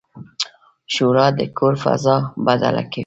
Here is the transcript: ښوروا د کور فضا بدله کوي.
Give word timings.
ښوروا 0.93 1.27
د 1.39 1.41
کور 1.57 1.73
فضا 1.83 2.15
بدله 2.45 2.83
کوي. 2.91 2.99